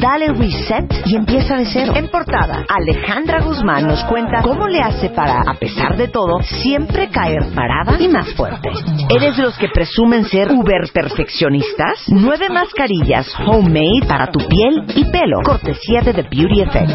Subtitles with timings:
[0.00, 1.92] Dale reset y empieza de cero.
[1.96, 7.08] En portada, Alejandra Guzmán nos cuenta cómo le hace para, a pesar de todo, siempre
[7.08, 8.70] caer parada y más fuerte.
[9.08, 12.04] ¿Eres de los que presumen ser uber perfeccionistas?
[12.08, 15.40] Nueve mascarillas homemade para tu piel y pelo.
[15.44, 16.90] Cortesía de The Beauty Effect.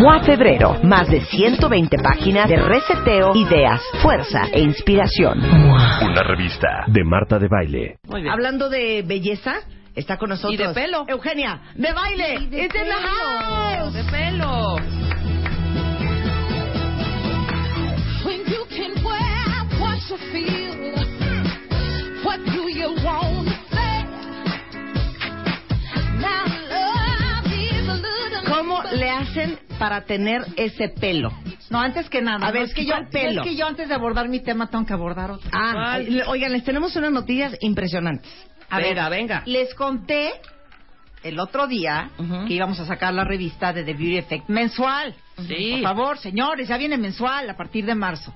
[0.00, 0.76] MOA Febrero.
[0.82, 5.40] Más de 120 páginas de reseteo, ideas, fuerza e inspiración.
[5.40, 7.96] Una revista de Marta de Baile.
[8.30, 9.54] Hablando de belleza,
[9.94, 10.54] está con nosotros.
[10.54, 11.04] Y de pelo.
[11.08, 12.34] Eugenia, de baile.
[12.40, 13.94] Y de It's in the pelo, house.
[13.94, 14.76] De pelo.
[18.24, 20.94] When you can wear what you feel,
[22.24, 24.04] what do you want to say?
[26.18, 31.30] Now love is a little ¿Cómo le hacen para tener ese pelo?
[31.70, 32.46] No, antes que nada.
[32.46, 33.42] A ver, no, es que yo, ¿cuál pelo?
[33.42, 35.50] es que yo antes de abordar mi tema tengo que abordar otro.
[35.52, 38.30] Ah, oigan, les tenemos unas noticias impresionantes.
[38.76, 39.42] A venga, ver, venga.
[39.46, 40.32] Les conté
[41.22, 42.10] el otro día
[42.46, 45.14] que íbamos a sacar la revista de The Beauty Effect mensual.
[45.48, 45.72] Sí.
[45.72, 48.32] Por favor, señores, ya viene mensual a partir de marzo.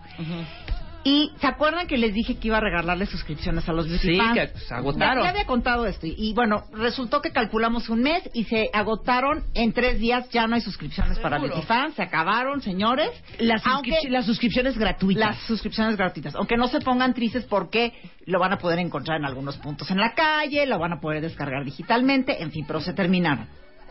[1.05, 4.19] Y ¿se acuerdan que les dije que iba a regalarles suscripciones a los beauty Sí,
[4.19, 4.35] fans?
[4.53, 5.19] que se agotaron.
[5.19, 6.07] Ya, ya había contado esto.
[6.07, 10.29] Y, y bueno, resultó que calculamos un mes y se agotaron en tres días.
[10.31, 11.95] Ya no hay suscripciones para beauty fans.
[11.95, 13.11] Se acabaron, señores.
[13.39, 15.21] Las, Aunque- las suscripciones gratuitas.
[15.37, 16.35] las suscripciones gratuitas.
[16.35, 17.93] Aunque no se pongan tristes porque
[18.27, 21.23] lo van a poder encontrar en algunos puntos en la calle, lo van a poder
[21.23, 23.47] descargar digitalmente, en fin, pero se terminaron.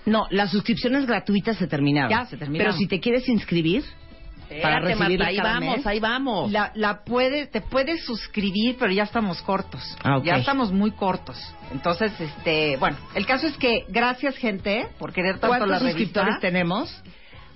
[0.05, 2.09] No, las suscripciones gratuitas se terminaron.
[2.11, 2.71] Ya, se terminaron.
[2.73, 3.83] Pero si te quieres inscribir,
[4.47, 5.87] para Espérate, recibir Marta, ahí cada vamos, mes.
[5.87, 6.51] ahí vamos.
[6.51, 9.81] La, la puede, te puedes suscribir, pero ya estamos cortos.
[10.03, 10.19] Ah.
[10.23, 11.37] Ya estamos muy cortos.
[11.71, 16.27] Entonces, este, bueno, el caso es que gracias gente por querer tanto ¿cuántos la suscriptores
[16.35, 16.47] revista.
[16.47, 17.03] tenemos?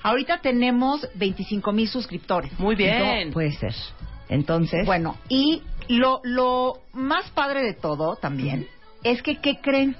[0.04, 2.52] Ahorita tenemos 25 mil suscriptores.
[2.60, 3.28] Muy bien.
[3.28, 3.74] No, puede ser.
[4.30, 8.68] Entonces, Bueno, y lo, lo más padre de todo también
[9.04, 9.96] es que, ¿qué creen?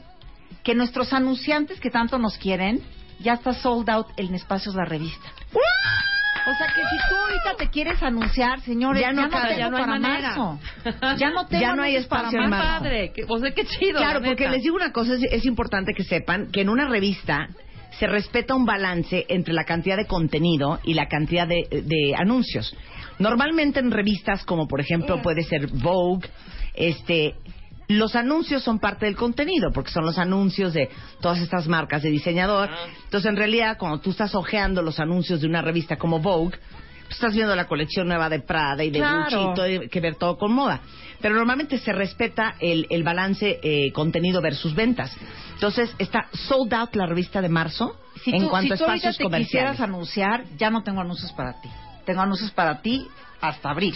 [0.64, 2.82] Que nuestros anunciantes que tanto nos quieren,
[3.20, 5.30] ya está sold out en espacios de la revista.
[6.48, 9.58] O sea que si tú ahorita te quieres anunciar, señores, Ya ya no no, cabe,
[9.58, 10.36] ya no hay para manera.
[10.36, 10.60] marzo.
[11.18, 12.68] Ya no tengo Ya no hay para espacio Qué marzo.
[12.68, 13.12] padre.
[13.14, 14.00] Que, o sea, qué chido.
[14.00, 16.88] Claro, la porque les digo una cosa, es, es importante que sepan que en una
[16.88, 17.48] revista
[18.00, 22.76] se respeta un balance entre la cantidad de contenido y la cantidad de, de anuncios.
[23.20, 26.28] Normalmente en revistas como por ejemplo puede ser Vogue,
[26.74, 27.36] este
[27.88, 32.10] los anuncios son parte del contenido, porque son los anuncios de todas estas marcas de
[32.10, 32.70] diseñador.
[33.04, 36.58] Entonces, en realidad, cuando tú estás hojeando los anuncios de una revista como Vogue,
[37.04, 39.24] pues, estás viendo la colección nueva de Prada y de Claro.
[39.24, 40.80] Gucci y todo, hay que ver todo con moda.
[41.20, 45.16] Pero normalmente se respeta el, el balance eh, contenido versus ventas.
[45.56, 48.84] Entonces, está sold out la revista de marzo Si en tú, cuanto si a tú
[48.90, 49.72] ahorita espacios te comerciales.
[49.72, 51.70] quisieras anunciar, ya no tengo anuncios para ti.
[52.06, 53.06] Tengo anuncios para ti
[53.42, 53.94] hasta abril.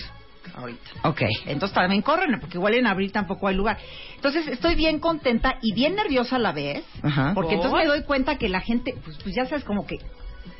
[0.53, 0.79] Ahorita.
[1.03, 1.22] Ok.
[1.45, 3.78] Entonces también corren, porque igual en abril tampoco hay lugar.
[4.16, 7.31] Entonces estoy bien contenta y bien nerviosa a la vez, Ajá.
[7.33, 9.97] porque entonces me doy cuenta que la gente, pues, pues ya sabes, como que,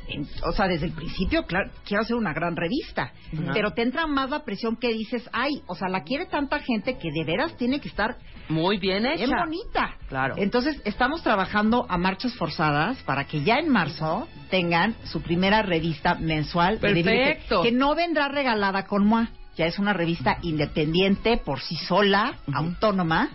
[0.08, 3.52] en- o sea, desde el principio, claro, quiero hacer una gran revista, Ajá.
[3.52, 6.96] pero te entra más la presión que dices, ay, o sea, la quiere tanta gente
[6.98, 8.16] que de veras tiene que estar
[8.48, 9.24] Muy bien hecha.
[9.26, 9.96] bien bonita.
[10.08, 10.34] Claro.
[10.38, 16.14] Entonces, estamos trabajando a marchas forzadas para que ya en marzo tengan su primera revista
[16.14, 16.78] mensual.
[16.78, 17.62] de Perfecto.
[17.64, 19.28] Que no vendrá regalada con MOA.
[19.56, 23.30] Ya es una revista independiente, por sí sola, autónoma.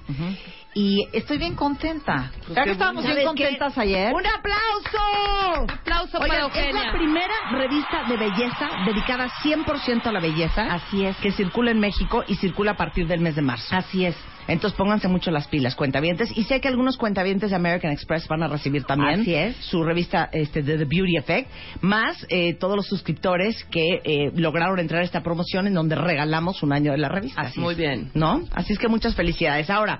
[0.73, 2.31] Y estoy bien contenta.
[2.37, 4.13] Pues ¿Verdad qué que estábamos bien contentas ayer?
[4.13, 5.73] ¡Un aplauso!
[5.73, 6.85] Aplauso Oigan, para es Eugenia.
[6.85, 10.73] la primera revista de belleza dedicada 100% a la belleza.
[10.73, 11.17] Así es.
[11.17, 13.75] Que circula en México y circula a partir del mes de marzo.
[13.75, 14.15] Así es.
[14.47, 16.35] Entonces pónganse mucho las pilas, cuentavientes.
[16.35, 19.56] Y sé que algunos cuentavientes de American Express van a recibir también Así es.
[19.57, 21.50] su revista este, de The Beauty Effect,
[21.81, 26.63] más eh, todos los suscriptores que eh, lograron entrar a esta promoción en donde regalamos
[26.63, 27.41] un año de la revista.
[27.41, 28.12] Así Muy bien.
[28.13, 28.44] ¿No?
[28.52, 29.69] Así es que muchas felicidades.
[29.69, 30.00] Ahora,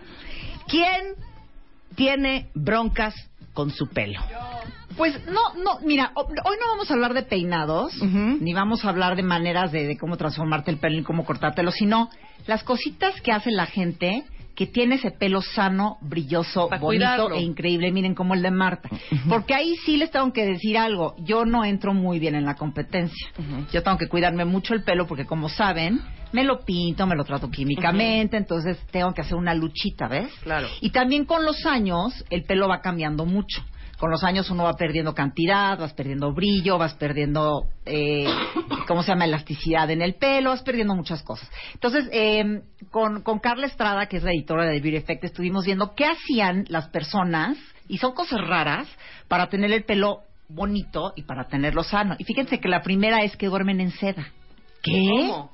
[0.68, 1.16] ¿quién
[1.96, 3.16] tiene broncas
[3.54, 4.20] con su pelo?
[5.02, 8.90] Pues no, no, mira, ho- hoy no vamos a hablar de peinados, ni vamos a
[8.90, 12.10] hablar de maneras de, de cómo transformarte el pelo y cómo cortártelo, sino
[12.46, 14.24] las cositas que hace la gente
[14.54, 17.36] que tiene ese pelo sano, brilloso, bonito cuidarlo.
[17.36, 18.90] e increíble, miren como el de Marta.
[19.28, 22.54] Porque ahí sí les tengo que decir algo, yo no entro muy bien en la
[22.54, 23.28] competencia.
[23.72, 26.00] Yo tengo que cuidarme mucho el pelo porque como saben,
[26.32, 30.30] me lo pinto, me lo trato químicamente, entonces tengo que hacer una luchita, ¿ves?
[30.44, 30.68] Claro.
[30.82, 33.64] Y también con los años el pelo va cambiando mucho.
[34.02, 38.26] Con los años uno va perdiendo cantidad, vas perdiendo brillo, vas perdiendo, eh,
[38.88, 39.26] ¿cómo se llama?
[39.26, 41.48] Elasticidad en el pelo, vas perdiendo muchas cosas.
[41.76, 45.94] Entonces, eh, con, con Carla Estrada, que es la editora de Beauty Effect, estuvimos viendo
[45.94, 48.88] qué hacían las personas, y son cosas raras,
[49.28, 52.16] para tener el pelo bonito y para tenerlo sano.
[52.18, 54.26] Y fíjense que la primera es que duermen en seda.
[54.82, 55.08] ¿Qué?
[55.10, 55.52] ¿Cómo?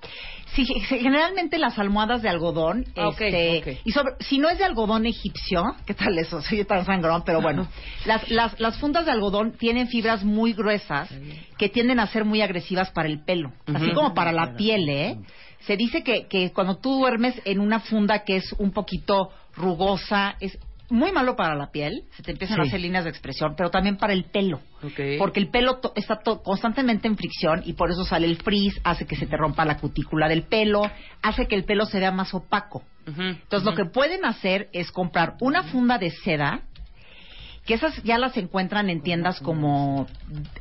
[0.55, 4.57] Sí, ge- generalmente las almohadas de algodón, Ah, ok, este, y sobre, si no es
[4.57, 6.41] de algodón egipcio, ¿qué tal eso?
[6.49, 7.67] Soy tan sangrón, pero bueno,
[8.05, 11.09] las, las, las fundas de algodón tienen fibras muy gruesas
[11.57, 15.17] que tienden a ser muy agresivas para el pelo, así como para la piel, ¿eh?
[15.59, 20.35] Se dice que, que cuando tú duermes en una funda que es un poquito rugosa,
[20.39, 20.57] es
[20.89, 23.97] muy malo para la piel, se te empiezan a hacer líneas de expresión, pero también
[23.97, 24.61] para el pelo.
[25.19, 28.79] Porque el pelo to- está to- constantemente en fricción y por eso sale el frizz,
[28.83, 30.81] hace que se te rompa la cutícula del pelo,
[31.21, 32.83] hace que el pelo se vea más opaco.
[33.05, 36.61] Entonces lo que pueden hacer es comprar una funda de seda,
[37.65, 40.07] que esas ya las encuentran en tiendas como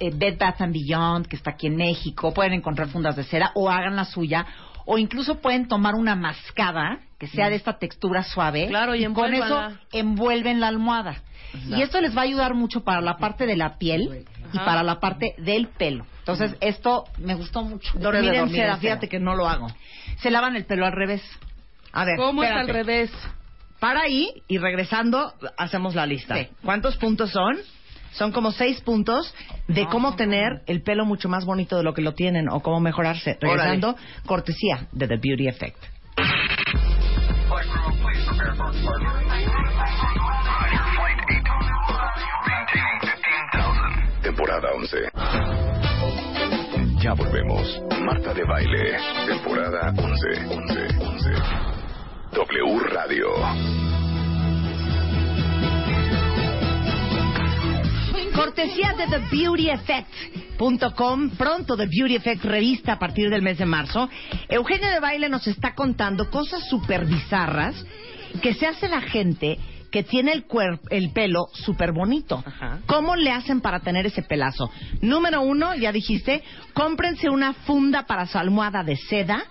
[0.01, 3.53] eh, Bed Bath and Beyond, que está aquí en México, pueden encontrar fundas de seda
[3.55, 4.45] o hagan la suya,
[4.87, 9.35] o incluso pueden tomar una mascada que sea de esta textura suave Claro, y con
[9.35, 11.23] eso envuelven la almohada.
[11.69, 14.83] Y esto les va a ayudar mucho para la parte de la piel y para
[14.83, 16.07] la parte del pelo.
[16.21, 17.99] Entonces, esto me gustó mucho.
[17.99, 19.69] Dormir Esto de en fíjate que no lo hago.
[20.19, 21.23] Se lavan el pelo al revés.
[21.93, 22.71] A ver, ¿Cómo es espérate.
[22.71, 23.13] al revés?
[23.81, 26.37] Para ahí y regresando, hacemos la lista.
[26.37, 26.49] Sí.
[26.63, 27.57] ¿Cuántos puntos son?
[28.17, 29.35] Son como seis puntos
[29.69, 32.61] de No, cómo tener el pelo mucho más bonito de lo que lo tienen o
[32.61, 33.37] cómo mejorarse.
[33.41, 35.77] Regresando, cortesía de The Beauty Effect.
[44.23, 44.97] Temporada 11.
[47.03, 47.83] Ya volvemos.
[48.01, 48.97] Marta de Baile.
[49.27, 50.07] Temporada 11.
[50.47, 50.87] 11.
[51.05, 51.31] 11.
[52.33, 53.86] W Radio.
[58.57, 61.31] Cortesía de TheBeautyEffect.com.
[61.37, 64.09] Pronto The Beauty Effect revista a partir del mes de marzo.
[64.49, 67.75] Eugenio de Baile nos está contando cosas súper bizarras
[68.41, 69.59] que se hace la gente
[69.93, 72.43] que tiene el, cuer- el pelo súper bonito.
[72.47, 72.79] Ajá.
[72.87, 74.71] ¿Cómo le hacen para tener ese pelazo?
[75.03, 76.43] Número uno, ya dijiste,
[76.73, 79.45] cómprense una funda para su almohada de seda.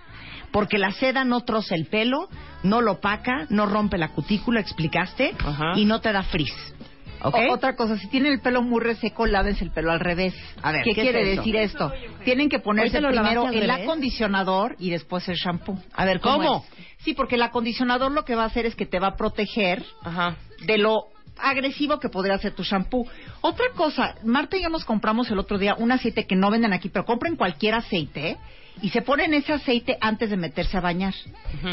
[0.50, 2.28] Porque la seda no troza el pelo,
[2.64, 5.74] no lo opaca, no rompe la cutícula, explicaste, Ajá.
[5.76, 6.74] y no te da frizz.
[7.22, 10.34] Otra cosa, si tienen el pelo muy reseco, lávense el pelo al revés.
[10.62, 11.92] A ver, ¿qué, ¿qué quiere es decir esto?
[12.24, 13.84] Tienen que ponerse ¿Hoy te lo primero el revés?
[13.84, 15.78] acondicionador y después el shampoo.
[15.94, 16.64] A ver, ¿cómo?
[16.78, 16.86] es?
[16.98, 19.84] Sí, porque el acondicionador lo que va a hacer es que te va a proteger
[20.02, 20.36] Ajá.
[20.66, 21.08] de lo
[21.38, 23.06] agresivo que podría ser tu shampoo.
[23.40, 26.72] Otra cosa, Marta y yo nos compramos el otro día un aceite que no venden
[26.72, 28.36] aquí, pero compren cualquier aceite
[28.82, 31.14] y se ponen ese aceite antes de meterse a bañar.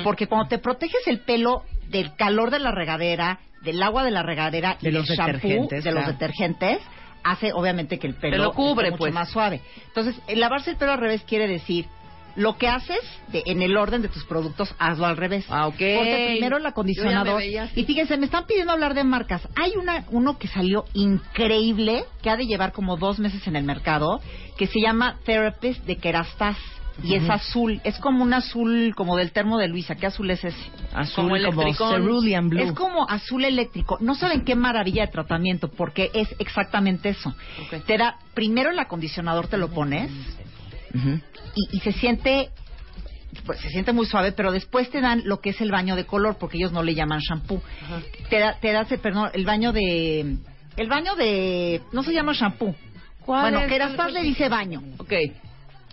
[0.04, 4.24] Porque cuando te proteges el pelo del calor de la regadera, del agua de la
[4.24, 6.80] regadera De y los del shampoo, detergentes, de los detergentes,
[7.24, 9.14] hace obviamente que el pelo Te lo cubre, mucho pues.
[9.14, 9.62] más suave.
[9.88, 11.86] Entonces, el lavarse el pelo al revés quiere decir
[12.36, 15.46] lo que haces de- en el orden de tus productos, hazlo al revés.
[15.50, 15.76] Ah, ok.
[15.76, 17.28] Ponte primero el Yo acondicionador.
[17.28, 17.80] ya me veía así.
[17.82, 19.48] Y fíjense, me están pidiendo hablar de marcas.
[19.56, 23.64] Hay una uno que salió increíble, que ha de llevar como dos meses en el
[23.64, 24.20] mercado,
[24.58, 26.60] que se llama Therapist de Kerastase.
[27.02, 29.96] Y es azul, es como un azul como del termo de Luisa.
[29.96, 30.58] ¿Qué azul es ese?
[30.94, 32.62] Azul Como cerulean blue.
[32.62, 33.98] Es como azul eléctrico.
[34.00, 37.36] No saben qué maravilla de tratamiento, porque es exactamente eso.
[37.88, 40.12] Te da, primero el acondicionador te lo pones
[41.56, 42.52] y, y se siente
[43.46, 46.06] pues se siente muy suave, pero después te dan lo que es el baño de
[46.06, 47.62] color, porque ellos no le llaman shampoo.
[48.30, 50.38] Te da, te das, perdón, el baño de,
[50.78, 52.76] el baño de, no se llama shampoo.
[53.26, 53.68] Bueno, es?
[53.68, 54.82] Kerastase le dice baño.
[54.98, 55.14] Ok.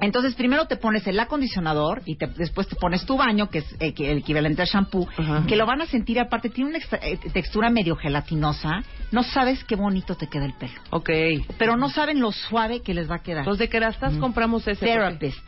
[0.00, 3.76] Entonces primero te pones el acondicionador y te- después te pones tu baño, que es
[3.80, 5.44] eh, que el equivalente al shampoo, Ajá.
[5.46, 8.82] que lo van a sentir aparte, tiene una extra- eh, textura medio gelatinosa.
[9.12, 11.10] No sabes qué bonito te queda el pelo, Ok.
[11.58, 13.46] pero no saben lo suave que les va a quedar.
[13.46, 14.78] Los de Kerastase compramos ese.
[14.80, 15.38] porque- Therapist.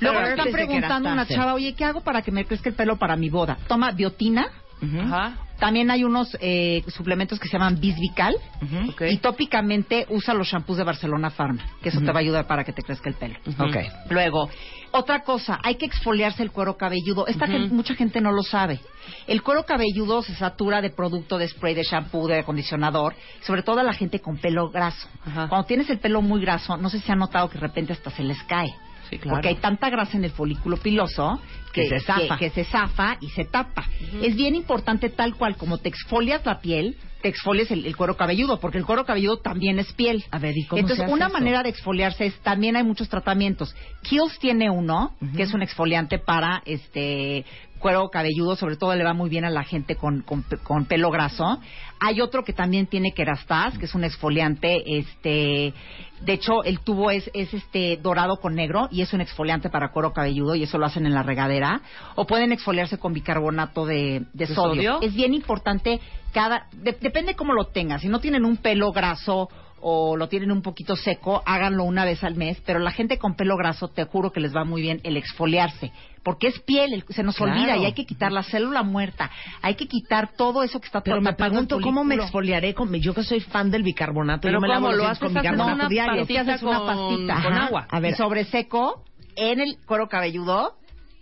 [0.00, 1.34] Luego me están Therapist de preguntando una Kerastase.
[1.40, 3.56] chava, oye, ¿qué hago para que me crezca el pelo para mi boda?
[3.68, 4.46] Toma biotina.
[4.82, 5.36] Ajá.
[5.62, 8.34] También hay unos eh, suplementos que se llaman Bisvical.
[8.62, 8.90] Ujú.
[8.90, 9.02] Ok.
[9.12, 12.64] Y tópicamente usa los shampoos de Barcelona Pharma, que eso te va a ayudar para
[12.64, 13.38] que te crezca el pelo.
[13.46, 13.62] Ujú.
[13.62, 13.76] Ok.
[14.10, 14.50] Luego,
[14.90, 17.28] otra cosa, hay que exfoliarse el cuero cabelludo.
[17.28, 18.80] Esta gente- mucha gente no lo sabe.
[19.28, 23.78] El cuero cabelludo se satura de producto de spray, de shampoo, de acondicionador, sobre todo
[23.78, 25.06] a la gente con pelo graso.
[25.24, 25.46] Ajá.
[25.48, 28.10] Cuando tienes el pelo muy graso, no sé si han notado que de repente hasta
[28.10, 28.74] se les cae.
[29.12, 29.36] Sí, claro.
[29.36, 31.38] Porque hay tanta grasa en el folículo piloso
[31.72, 32.38] que, Que se zafa.
[32.38, 33.84] que- que se zafa y se tapa.
[34.22, 38.16] Es bien importante tal cual como te exfolias la piel, te exfolies el, el cuero
[38.16, 40.24] cabelludo, porque el cuero cabelludo también es piel.
[40.30, 41.34] A ver, ¿y cómo Entonces, se hace una eso?
[41.34, 43.76] manera de exfoliarse es, también hay muchos tratamientos.
[44.02, 47.44] Kiehl's tiene uno, que es un exfoliante para este
[47.82, 51.10] cuero cabelludo, sobre todo le va muy bien a la gente con, con, con pelo
[51.10, 51.60] graso.
[52.00, 55.74] Hay otro que también tiene Kerastase, que es un exfoliante, este,
[56.20, 59.92] de hecho el tubo es, es este dorado con negro y es un exfoliante para
[59.92, 61.82] cuero cabelludo y eso lo hacen en la regadera.
[62.14, 64.94] O pueden exfoliarse con bicarbonato de, de ¿De sodio.
[64.94, 65.00] sodio?
[65.08, 66.00] Es bien importante
[66.32, 68.00] cada, de- depende cómo lo tengas.
[68.00, 69.48] Si no tienen un pelo graso
[69.82, 73.34] o lo tienen un poquito seco, háganlo una vez al mes, pero la gente con
[73.34, 77.04] pelo graso, te juro que les va muy bien el exfoliarse, porque es piel, el-
[77.08, 77.52] se nos Claro.
[77.52, 81.00] olvida y hay que quitar la célula muerta, hay que quitar todo eso que está
[81.02, 84.42] Pero me pregunto cómo me exfoliaré con yo que soy fan del bicarbonato.
[84.42, 85.18] Pero yo me lavo ¿cómo los lo haces?
[85.18, 86.22] con bicarbonato diario.
[86.22, 87.86] Haces una con- pastita con agua.
[87.90, 88.12] A ver.
[88.12, 89.02] y sobre seco
[89.34, 90.76] en el cuero cabelludo.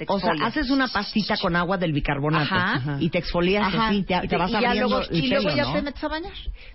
[0.07, 2.97] Te O sea, haces una pastita con agua del bicarbonato Ajá.
[3.01, 3.89] y te exfolias Ajá.
[3.89, 5.73] así, te, Y te vas y ya abriendo luego, el y luego pelo, ya ¿no?
[5.75, 6.33] te metes a bañar.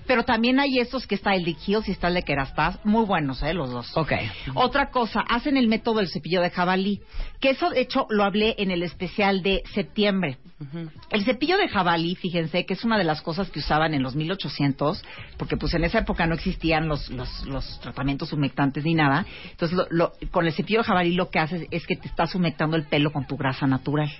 [0.07, 3.05] Pero también hay estos que está el de Kiehl's y está el de Kerastase, muy
[3.05, 3.53] buenos, ¿eh?
[3.53, 3.95] Los dos.
[3.97, 4.13] Ok.
[4.53, 7.01] Otra cosa, hacen el método del cepillo de jabalí,
[7.39, 10.37] que eso de hecho lo hablé en el especial de septiembre.
[11.11, 14.15] El cepillo de jabalí, fíjense, que es una de las cosas que usaban en los
[14.15, 15.03] 1800,
[15.37, 19.25] porque pues en esa época no existían los, los, los tratamientos humectantes ni nada.
[19.51, 22.33] Entonces, lo- lo- con el cepillo de jabalí lo que haces es que te estás
[22.35, 24.11] humectando el pelo con tu grasa natural.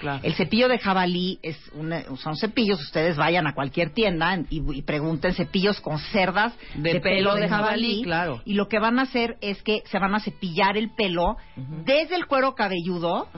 [0.00, 0.20] Claro.
[0.22, 4.82] El cepillo de jabalí es una- son cepillos, ustedes vayan a cualquier tienda y, y
[4.82, 8.42] pregunten cepillos con cerdas de, De pelo pelo de jabalí, jabalí, claro.
[8.44, 11.36] Y lo que van a hacer es que se van a cepillar el pelo
[11.84, 13.28] desde el cuero cabelludo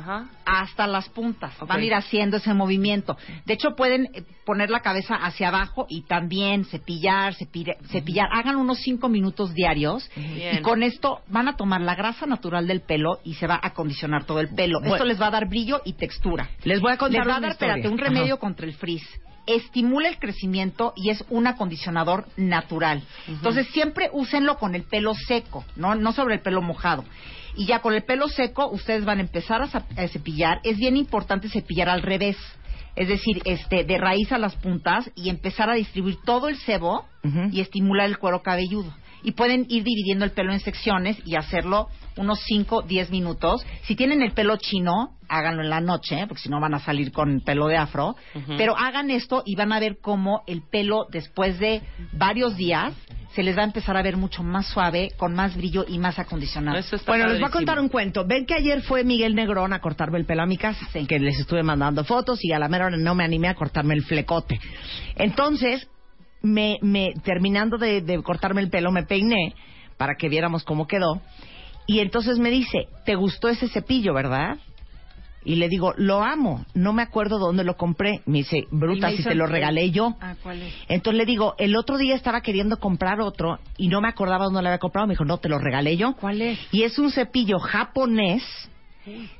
[0.46, 1.54] hasta las puntas.
[1.66, 3.16] Van a ir haciendo ese movimiento.
[3.46, 8.28] De hecho, pueden eh, poner la cabeza hacia abajo y también cepillar, cepillar, cepillar.
[8.32, 10.58] Hagan unos cinco minutos diarios Bien.
[10.58, 13.68] y con esto van a tomar la grasa natural del pelo y se va a
[13.68, 14.80] acondicionar todo el pelo.
[14.80, 14.94] Bueno.
[14.96, 16.23] Esto les va a dar brillo y textura.
[16.64, 18.40] Les voy a contar Les va a dar, espérate, un remedio Ajá.
[18.40, 19.02] contra el frizz.
[19.46, 23.02] Estimula el crecimiento y es un acondicionador natural.
[23.28, 27.04] Entonces siempre úsenlo con el pelo seco, no, no sobre el pelo mojado.
[27.56, 30.60] Y ya con el pelo seco ustedes van a empezar a, cepillar.
[30.64, 32.36] Es bien importante cepillar al revés.
[32.96, 37.06] Es decir, este, de raíz a las puntas y empezar a distribuir todo el sebo
[37.50, 38.94] y estimular el cuero cabelludo.
[39.24, 43.66] Y pueden ir dividiendo el pelo en secciones y hacerlo unos 5, 10 minutos.
[43.82, 47.10] Si tienen el pelo chino, háganlo en la noche, porque si no van a salir
[47.10, 48.14] con pelo de afro.
[48.56, 52.94] Pero hagan esto y van a ver cómo el pelo, después de varios días,
[53.34, 56.18] se les va a empezar a ver mucho más suave, con más brillo y más
[56.20, 56.78] acondicionado.
[56.78, 58.24] Eso está Bueno, les voy a contar un cuento.
[58.24, 61.40] Ven que ayer fue Miguel Negrón a cortarme el pelo a mi casa, que les
[61.40, 64.60] estuve mandando fotos y a la mera hora no me animé a cortarme el flecote.
[65.16, 65.88] Entonces,
[66.44, 69.54] me, me terminando de, de cortarme el pelo, me peiné
[69.96, 71.20] para que viéramos cómo quedó.
[71.86, 74.58] Y entonces me dice, ¿te gustó ese cepillo, verdad?
[75.44, 78.22] Y le digo, lo amo, no me acuerdo dónde lo compré.
[78.24, 80.14] Me dice, bruta, Y me si te lo regalé yo.
[80.20, 80.74] Ah, ¿cuál es?
[80.88, 84.62] Entonces le digo, el otro día estaba queriendo comprar otro y no me acordaba dónde
[84.62, 85.06] lo había comprado.
[85.06, 86.14] Me dijo, no, te lo regalé yo.
[86.14, 86.58] ¿Cuál es?
[86.72, 88.42] Y es un cepillo japonés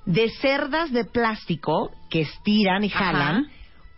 [0.05, 2.99] de cerdas de plástico que estiran y Ajá.
[2.99, 3.47] jalan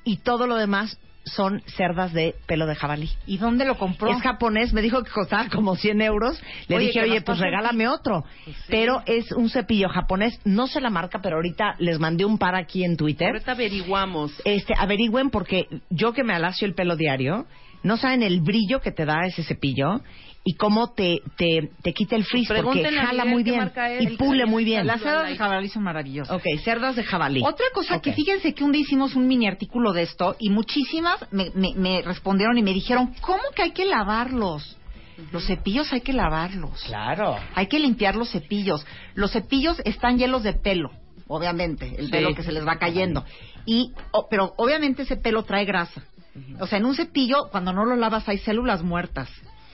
[0.05, 3.11] y todo lo demás son cerdas de pelo de jabalí.
[3.26, 4.11] ¿Y dónde lo compró?
[4.11, 6.40] Es japonés, me dijo que costaba como 100 euros.
[6.68, 8.25] Le Oye, dije, oye, pues regálame otro.
[8.45, 8.64] Pues sí.
[8.68, 12.54] Pero es un cepillo japonés, no sé la marca, pero ahorita les mandé un par
[12.54, 13.28] aquí en Twitter.
[13.28, 14.33] Ahorita averiguamos.
[14.45, 17.47] Este, averigüen porque yo que me alacio el pelo diario,
[17.87, 20.00] no saben el brillo que te da ese cepillo
[20.45, 24.64] y cómo te, te, te quita el frizz porque jala muy bien y pule muy
[24.64, 24.87] bien.
[24.87, 26.37] Las cerdas de jabalí son maravillosas.
[26.37, 27.43] Ok, cerdas de jabalí.
[27.45, 31.19] Otra cosa que fíjense que un día hicimos un mini artículo de esto y muchísimas
[31.33, 34.76] me, me- me respondieron y me dijeron, ¿cómo que hay que lavarlos?
[35.33, 36.83] Los cepillos hay que lavarlos.
[36.85, 37.37] Claro.
[37.55, 38.87] Hay que limpiar los cepillos.
[39.14, 40.90] Los cepillos están llenos de pelo,
[41.26, 42.12] obviamente, el Sí.
[42.12, 43.25] pelo que se les va cayendo.
[43.64, 43.93] Y,
[44.31, 46.05] pero obviamente ese pelo trae grasa.
[46.61, 49.28] O sea, en un cepillo, cuando no lo lavas, hay células muertas.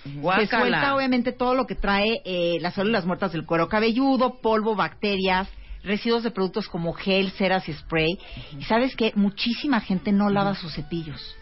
[0.05, 0.47] Se Guácala.
[0.49, 5.49] suelta obviamente todo lo que trae eh, las células muertas del cuero cabelludo, polvo, bacterias,
[5.85, 8.19] residuos de productos como gel, ceras y spray.
[8.59, 11.37] Y sabes que muchísima gente no lava sus cepillos.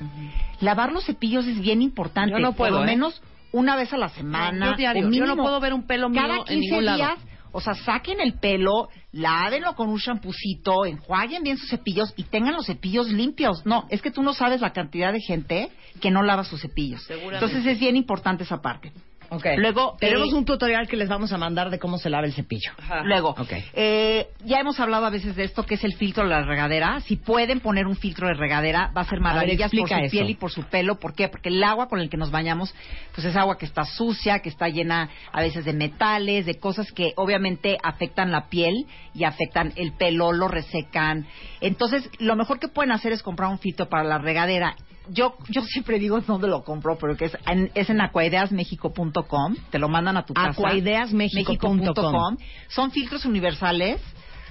[0.60, 2.32] Lavar los cepillos es bien importante.
[2.32, 2.94] Yo no puedo, Por lo ¿eh?
[2.94, 3.22] menos
[3.52, 4.70] una vez a la semana.
[4.70, 5.08] Yo diario.
[5.08, 7.14] o Yo no puedo ver un pelo mío Cada en 15 ningún lado.
[7.52, 12.54] O sea, saquen el pelo, lávenlo con un champucito, enjuaguen bien sus cepillos y tengan
[12.54, 13.64] los cepillos limpios.
[13.66, 17.08] No, es que tú no sabes la cantidad de gente que no lava sus cepillos.
[17.10, 18.92] Entonces es bien importante esa parte.
[19.30, 19.46] Ok.
[19.56, 22.32] Luego, tenemos eh, un tutorial que les vamos a mandar de cómo se lava el
[22.32, 22.72] cepillo.
[22.78, 23.02] Ajá.
[23.04, 23.52] Luego, Ok.
[23.74, 27.00] eh, ya hemos hablado a veces de esto que es el filtro de la regadera.
[27.02, 30.10] Si pueden poner un filtro de regadera, va a ser maravillas por su explica eso.
[30.10, 30.98] piel y por su pelo.
[30.98, 31.28] ¿Por qué?
[31.28, 32.74] Porque el agua con el que nos bañamos,
[33.14, 36.90] pues es agua que está sucia, que está llena a veces de metales, de cosas
[36.90, 41.26] que obviamente afectan la piel y afectan el pelo, lo resecan.
[41.60, 44.74] Entonces, lo mejor que pueden hacer es comprar un filtro para la regadera.
[45.08, 49.56] Yo, yo siempre digo dónde lo compro, pero que es en, es en aquaideasmexico.com.
[49.70, 50.50] Te lo mandan a tu casa.
[50.50, 51.76] Aquaideasmexico.com.
[51.76, 52.36] Mexico.com.
[52.68, 54.00] Son filtros universales.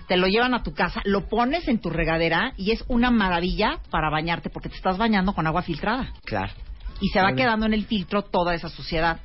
[0.08, 3.80] Te lo llevan a tu casa, lo pones en tu regadera y es una maravilla
[3.92, 6.52] para bañarte porque te estás bañando con agua filtrada Claro.
[7.00, 9.20] y se va quedando en el filtro toda esa suciedad.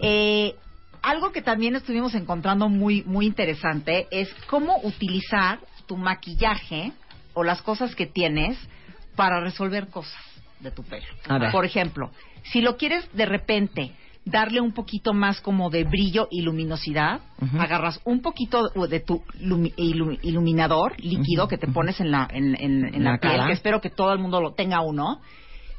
[0.00, 0.56] Eh,
[1.00, 6.90] algo que también estuvimos encontrando muy muy interesante es cómo utilizar tu maquillaje
[7.34, 8.58] o las cosas que tienes
[9.16, 10.20] para resolver cosas
[10.60, 11.06] de tu pelo.
[11.28, 11.50] A ver.
[11.52, 12.10] Por ejemplo,
[12.44, 13.92] si lo quieres de repente
[14.24, 17.20] darle un poquito más como de brillo y luminosidad.
[17.58, 22.54] Agarras un poquito de tu lumi- ilu- iluminador líquido que te pones en la, en,
[22.54, 23.46] en- en la, La piel, cara.
[23.48, 25.20] que espero que todo el mundo lo tenga uno.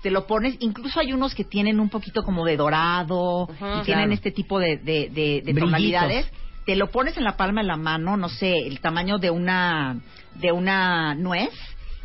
[0.01, 3.79] Te lo pones, incluso hay unos que tienen un poquito como de dorado Ajá.
[3.79, 4.13] y tienen Claro.
[4.13, 6.29] este tipo de, de, de- de tonalidades.
[6.65, 10.01] Te lo pones en la palma de la mano, no sé, el tamaño de una,
[10.35, 11.49] de una nuez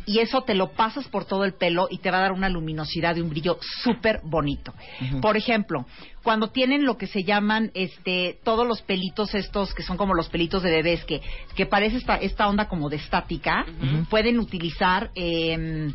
[0.09, 2.49] y eso te lo pasas por todo el pelo y te va a dar una
[2.49, 4.73] luminosidad y un brillo súper bonito.
[5.21, 5.85] Por ejemplo,
[6.23, 10.27] cuando tienen lo que se llaman este todos los pelitos estos que son como los
[10.27, 11.21] pelitos de bebés que,
[11.55, 13.67] que parece esta, esta onda como de estática,
[14.09, 15.93] pueden utilizar em,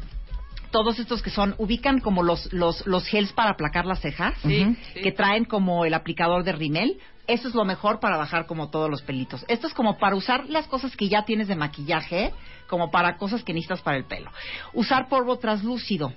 [0.75, 4.63] todos estos que son, ubican como los, los, los gels para aplacar las cejas, Sí,
[4.65, 4.77] Ujú.
[4.93, 5.03] sí.
[5.03, 6.99] que traen como el aplicador de rimel.
[7.29, 9.45] Eso es lo mejor para bajar como todos los pelitos.
[9.47, 12.33] Esto es como para usar las cosas que ya tienes de maquillaje,
[12.67, 14.33] como para cosas que necesitas para el pelo.
[14.73, 16.13] Usar polvo translúcido.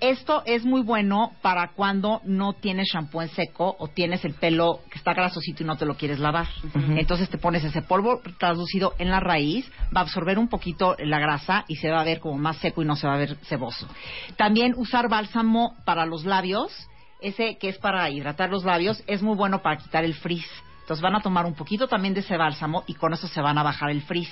[0.00, 4.80] Esto es muy bueno para cuando no tienes shampoo en seco o tienes el pelo
[4.90, 6.46] que está grasosito y no te lo quieres lavar.
[6.96, 11.18] Entonces te pones ese polvo translúcido en la raíz, va a absorber un poquito la
[11.18, 13.36] grasa y se va a ver como más seco y no se va a ver
[13.44, 13.88] ceboso.
[14.36, 16.72] También usar bálsamo para los labios,
[17.22, 20.46] ese que es para hidratar los labios, es muy bueno para quitar el frizz.
[20.86, 23.58] Entonces van a tomar un poquito también de ese bálsamo y con eso se van
[23.58, 24.30] a bajar el frizz.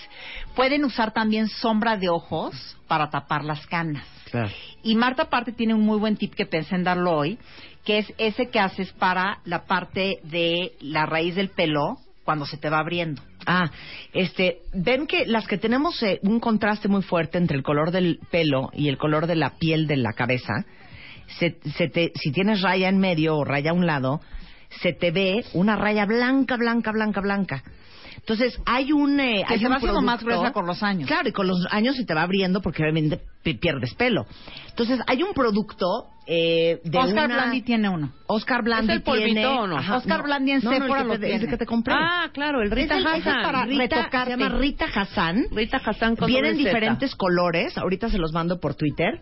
[0.55, 4.07] Pueden usar también sombra de ojos para tapar las canas.
[4.31, 4.53] Claro.
[4.85, 7.41] Y Marta aparte tiene un muy buen tip que pensé en darlo hoy,
[7.85, 12.57] que es ese que haces para la parte de la raíz del pelo cuando se
[12.57, 13.21] te va abriendo.
[13.47, 13.73] Ah,
[14.13, 18.21] este, ven que las que tenemos eh, un contraste muy fuerte entre el color del
[18.31, 20.53] pelo y el color de la piel de la cabeza,
[21.41, 24.21] se, se te, si tienes raya en medio o raya a un lado,
[24.81, 27.63] se te ve una raya blanca, blanca, blanca, blanca.
[28.17, 29.21] Entonces, hay un...
[29.21, 31.07] eh, Que hay se un va haciendo más gruesa con los años.
[31.09, 34.25] Claro, y con los años se te va abriendo porque obviamente pi- pierdes pelo.
[34.71, 37.35] Entonces, hay un producto eh, de Oscar una...
[37.37, 38.13] Blandi tiene uno.
[38.27, 39.47] Oscar Blandi ¿Es el polvito tiene...
[39.47, 39.77] o no?
[39.97, 41.95] Oscar Blandi en no, no, Sephora el que lo te- el que te compré.
[41.95, 43.43] Ah, claro, el Rita Es el- ese es Hassan.
[43.43, 44.33] para Rita, retocarte.
[44.33, 45.45] se llama Rita Hassan.
[45.51, 49.21] Rita Hassan con Vienen diferentes colores, ahorita se los mando por Twitter.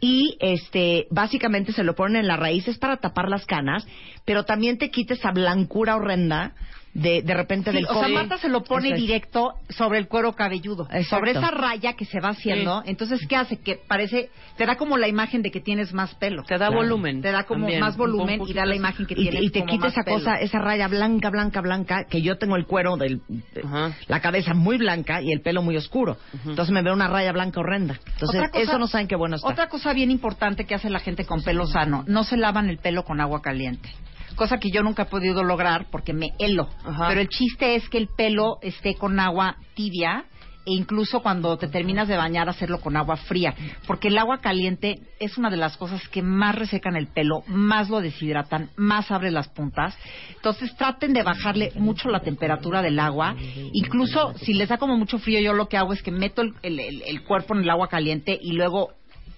[0.00, 3.86] Y este, básicamente se lo ponen en las raíces para tapar las canas,
[4.24, 6.54] pero también te quita esa blancura horrenda
[6.94, 8.14] de, de repente Sí, del o sea, cobre.
[8.14, 11.08] Marta se lo pone directo sobre el cuero cabelludo, Exacto.
[11.16, 12.82] sobre esa raya que se va haciendo.
[12.86, 13.58] Entonces, ¿qué hace?
[13.58, 16.42] Que parece, te da como la imagen de que tienes más pelo.
[16.44, 16.76] Te da Claro.
[16.82, 17.20] volumen.
[17.22, 19.60] Te da como también, más volumen y da la imagen que y, tienes y te
[19.60, 20.16] como quita más esa pelo.
[20.18, 23.62] cosa, esa raya blanca, blanca, blanca, que yo tengo el cuero del, de-
[24.08, 26.16] la cabeza muy blanca y el pelo muy oscuro.
[26.46, 27.98] Entonces me veo una raya blanca horrenda.
[28.14, 29.48] Entonces, cosa- eso no saben qué bueno está.
[29.48, 32.78] Otra cosa bien importante que hace la gente con pelo sano, no se lavan el
[32.78, 33.88] pelo con agua caliente.
[34.36, 36.68] Cosa que yo nunca he podido lograr porque me helo.
[36.84, 37.08] Ajá.
[37.08, 40.24] Pero el chiste es que el pelo esté con agua tibia
[40.66, 43.54] e incluso cuando te terminas de bañar hacerlo con agua fría.
[43.86, 47.88] Porque el agua caliente es una de las cosas que más resecan el pelo, más
[47.88, 49.96] lo deshidratan, más abre las puntas.
[50.36, 53.34] Entonces traten de bajarle mucho la temperatura del agua.
[53.72, 56.52] Incluso si les da como mucho frío, yo lo que hago es que meto el,
[56.62, 58.90] el- el- el cuerpo en el agua caliente y luego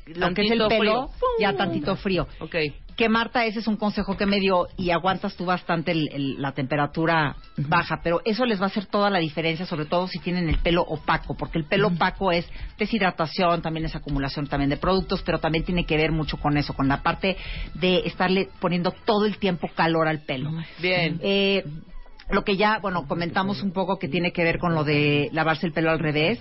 [0.07, 1.29] lo que es el pelo, frío.
[1.39, 2.27] ya tantito frío.
[2.41, 2.57] Ok.
[3.01, 6.43] Que Marta, ese es un consejo que me dio y aguantas tú bastante el- el-
[6.43, 10.19] la temperatura baja, pero eso les va a hacer toda la diferencia, sobre todo si
[10.19, 12.47] tienen el pelo opaco, porque el pelo opaco es
[12.79, 16.75] deshidratación, también es acumulación también de productos, pero también tiene que ver mucho con eso,
[16.75, 17.39] con la parte
[17.73, 20.51] de estarle poniendo todo el tiempo calor al pelo.
[20.79, 21.19] Bien.
[21.23, 21.65] Eh,
[22.29, 25.67] lo que ya, bueno, comentamos un poco que tiene que ver con lo de lavarse
[25.67, 26.39] el pelo al revés,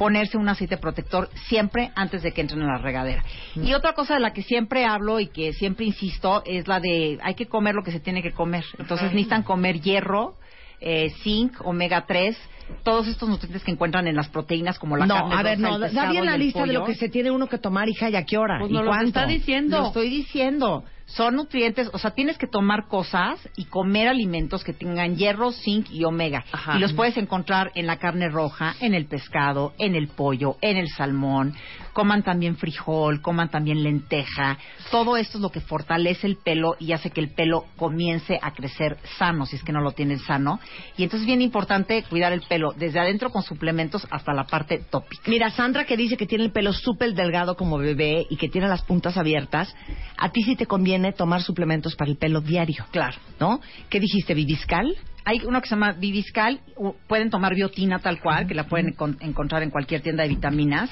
[0.00, 3.22] ponerse un aceite protector siempre antes de que entren a la regadera.
[3.54, 7.18] Y otra cosa de la que siempre hablo y que siempre insisto es la de
[7.22, 8.64] hay que comer lo que se tiene que comer.
[8.78, 10.36] Entonces necesitan comer hierro,
[10.80, 12.34] eh, zinc, omega 3,
[12.82, 15.78] todos estos nutrientes que encuentran en las proteínas como la no, carne a ver, no,
[15.78, 18.24] da bien la lista de lo que se tiene uno que tomar, hija, y a
[18.24, 18.56] qué hora.
[18.58, 19.08] Pues ¿Y no lo cuánto?
[19.08, 19.80] está diciendo.
[19.80, 20.82] Lo estoy diciendo.
[21.14, 25.90] Son nutrientes, o sea, tienes que tomar cosas y comer alimentos que tengan hierro, zinc
[25.90, 26.44] y omega.
[26.52, 26.76] Ajá.
[26.76, 30.76] Y los puedes encontrar en la carne roja, en el pescado, en el pollo, en
[30.76, 31.54] el salmón.
[31.92, 34.56] Coman también frijol, coman también lenteja.
[34.92, 38.52] Todo esto es lo que fortalece el pelo y hace que el pelo comience a
[38.52, 40.60] crecer sano, si es que no lo tienen sano.
[40.96, 44.78] Y entonces es bien importante cuidar el pelo, desde adentro con suplementos hasta la parte
[44.78, 45.22] tópica.
[45.26, 48.68] Mira, Sandra que dice que tiene el pelo súper delgado como bebé y que tiene
[48.68, 49.74] las puntas abiertas,
[50.16, 52.84] a ti sí te conviene tomar suplementos para el pelo diario.
[52.90, 53.16] Claro.
[53.38, 53.60] ¿No?
[53.88, 54.94] ¿Qué dijiste, Viviscal?
[55.24, 56.60] Hay uno que se llama Viviscal,
[57.06, 60.90] pueden tomar biotina tal cual, que la pueden encon- encontrar en cualquier tienda de vitaminas.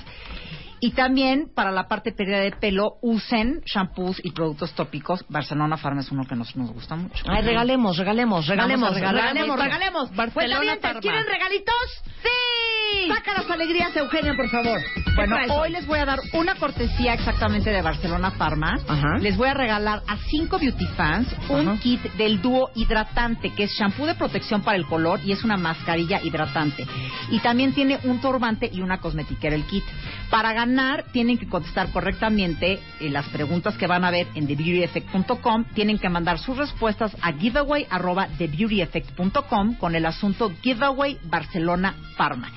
[0.81, 5.25] Y también para la parte pérdida de pelo, usen shampoos y productos tópicos.
[5.29, 7.25] Barcelona Farma es uno que nos, nos gusta mucho.
[7.29, 10.15] Ay, regalemos, regalemos, regalemos, regalemos, regalemos.
[10.15, 11.01] Barcelona Parma.
[11.01, 11.75] ¿Quieren regalitos?
[12.23, 13.09] ¡Sí!
[13.09, 14.81] Saca las alegrías, Eugenia, por favor.
[15.15, 18.79] Bueno, ¿Qué traes hoy les voy a dar una cortesía exactamente de Barcelona Pharma.
[18.87, 19.19] Ajá.
[19.21, 21.81] Les voy a regalar a cinco beauty fans un Ajá.
[21.81, 25.57] kit del dúo hidratante, que es shampoo de protección para el color y es una
[25.57, 26.87] mascarilla hidratante.
[27.31, 29.85] Y también tiene un turbante y una cosmetiquera el kit.
[30.31, 30.68] Para ganar,
[31.13, 35.65] tienen que contestar correctamente eh, las preguntas que van a ver en TheBeautyEffect.com.
[35.75, 42.51] Tienen que mandar sus respuestas a giveaway arroba TheBeautyEffect.com con el asunto Giveaway Barcelona Pharma.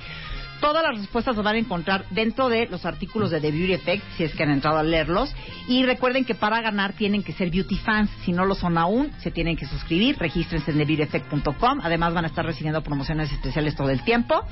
[0.62, 4.04] Todas las respuestas las van a encontrar dentro de los artículos de The Beauty Effect,
[4.16, 5.34] si es que han entrado a leerlos.
[5.68, 8.12] Y recuerden que para ganar tienen que ser beauty fans.
[8.24, 10.20] Si no lo son aún, se tienen que suscribir.
[10.20, 11.80] Regístrense en TheBeautyEffect.com.
[11.82, 14.46] Además, van a estar recibiendo promociones especiales todo el tiempo.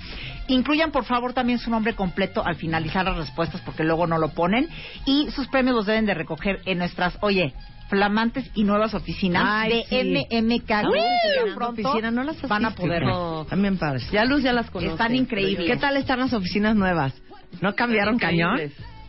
[0.48, 4.30] Incluyan, por favor, también su nombre completo al finalizar las respuestas, porque luego no lo
[4.30, 4.67] ponen.
[5.06, 7.54] Y sus premios los deben de recoger en nuestras, oye,
[7.89, 9.95] flamantes y nuevas oficinas Ay, sí.
[9.95, 10.89] de MMK.
[10.89, 13.04] Uy, pronto oficinas, no las van a poder.
[13.49, 14.10] También padres.
[14.12, 14.91] Ya Luz ya las conoce.
[14.91, 15.67] Están increíbles.
[15.67, 17.13] ¿Qué tal están las oficinas nuevas?
[17.62, 18.60] ¿No cambiaron cañón?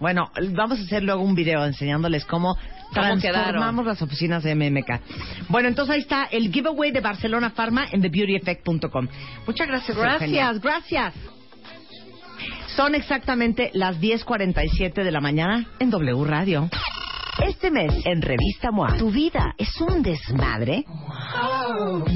[0.01, 2.57] Bueno, vamos a hacer luego un video enseñándoles cómo,
[2.95, 3.87] transformamos quedaron?
[3.87, 5.49] las oficinas de MMK.
[5.49, 9.09] Bueno, entonces ahí está el giveaway de Barcelona Pharma en TheBeautyEffect.com.
[9.47, 10.53] Muchas gracias, Eugenia.
[10.53, 11.15] Gracias, gracias.
[12.77, 16.71] Son exactamente las 10.47 de la mañana en W Radio.
[17.47, 20.85] Este mes en Revista MOA, ¿tu vida es un desmadre?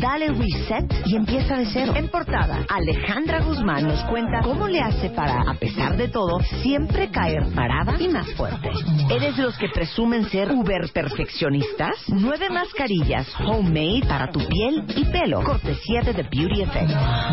[0.00, 1.92] Dale reset y empieza de cero.
[1.96, 7.10] En portada, Alejandra Guzmán nos cuenta cómo le hace para, a pesar de todo, siempre
[7.10, 8.70] caer parada y más fuerte.
[9.10, 11.96] ¿Eres de los que presumen ser uber perfeccionistas?
[12.08, 15.42] Nueve mascarillas homemade para tu piel y pelo.
[15.42, 16.90] Cortesía de The Beauty Effect.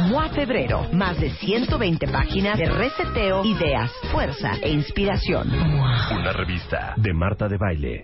[0.10, 0.88] MOA Febrero.
[0.94, 5.50] Más de 120 páginas de reseteo, ideas, fuerza e inspiración.
[5.52, 8.00] Una revista de Marta de Baile.